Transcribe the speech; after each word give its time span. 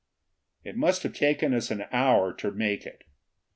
It 0.63 0.75
must 0.75 1.03
have 1.03 1.13
taken 1.13 1.53
us 1.53 1.69
an 1.69 1.85
hour 1.91 2.33
to 2.33 2.49
make 2.49 2.87
it. 2.87 3.03